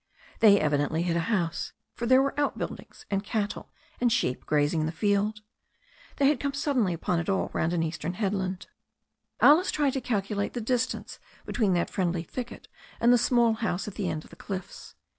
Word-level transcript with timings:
They 0.39 0.59
evidently 0.59 1.03
hid 1.03 1.15
a 1.15 1.19
house, 1.29 1.73
for 1.93 2.07
there 2.07 2.23
were 2.23 2.33
outbuildings, 2.35 3.05
and 3.11 3.23
cattle 3.23 3.71
and 3.99 4.11
sheep 4.11 4.47
grazing 4.47 4.79
in 4.79 4.85
the 4.87 4.91
field. 4.91 5.41
They 6.15 6.25
had 6.27 6.39
come 6.39 6.55
suddenly 6.55 6.91
upon 6.91 7.19
it 7.19 7.29
all 7.29 7.51
round 7.53 7.71
an 7.73 7.83
eastern 7.83 8.13
headland. 8.15 8.65
Alice 9.41 9.69
tried 9.69 9.93
to 9.93 10.01
calculate 10.01 10.53
the 10.53 10.59
distance 10.59 11.19
between 11.45 11.73
that 11.73 11.91
friendly 11.91 12.23
thicket 12.23 12.67
and 12.99 13.13
the 13.13 13.17
small 13.19 13.53
house 13.53 13.87
at 13.87 13.93
the 13.93 14.09
end 14.09 14.23
of 14.23 14.31
the 14.31 14.35
cliffs. 14.35 14.95